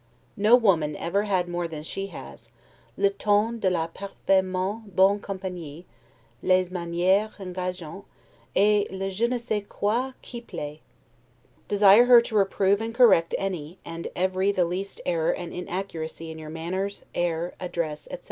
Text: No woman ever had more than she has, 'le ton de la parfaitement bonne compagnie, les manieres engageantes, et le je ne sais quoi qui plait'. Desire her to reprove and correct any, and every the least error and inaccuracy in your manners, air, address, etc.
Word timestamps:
No 0.35 0.55
woman 0.55 0.95
ever 0.95 1.25
had 1.25 1.47
more 1.47 1.67
than 1.67 1.83
she 1.83 2.07
has, 2.07 2.49
'le 2.97 3.11
ton 3.11 3.59
de 3.59 3.69
la 3.69 3.85
parfaitement 3.85 4.81
bonne 4.95 5.19
compagnie, 5.19 5.85
les 6.41 6.69
manieres 6.69 7.35
engageantes, 7.37 8.05
et 8.55 8.87
le 8.89 9.11
je 9.11 9.27
ne 9.27 9.37
sais 9.37 9.61
quoi 9.61 10.15
qui 10.23 10.41
plait'. 10.41 10.81
Desire 11.67 12.05
her 12.05 12.19
to 12.19 12.33
reprove 12.33 12.81
and 12.81 12.95
correct 12.95 13.35
any, 13.37 13.77
and 13.85 14.07
every 14.15 14.51
the 14.51 14.65
least 14.65 14.99
error 15.05 15.33
and 15.35 15.53
inaccuracy 15.53 16.31
in 16.31 16.39
your 16.39 16.49
manners, 16.49 17.05
air, 17.13 17.53
address, 17.59 18.07
etc. 18.07 18.19